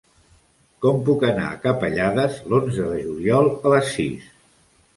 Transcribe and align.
Com 0.85 0.97
puc 1.09 1.25
anar 1.27 1.43
a 1.49 1.59
Capellades 1.67 2.41
l'onze 2.53 2.89
de 2.95 2.99
juliol 3.07 3.53
a 3.59 3.77
les 3.77 3.95
sis? 3.99 4.29